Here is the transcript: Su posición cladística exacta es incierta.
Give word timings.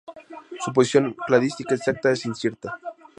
Su 0.61 0.73
posición 0.73 1.15
cladística 1.27 1.75
exacta 1.75 2.09
es 2.11 2.25
incierta. 2.25 2.79